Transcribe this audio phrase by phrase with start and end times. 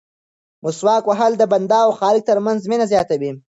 [0.63, 3.31] مسواک وهل د بنده او خالق ترمنځ مینه زیاتوي.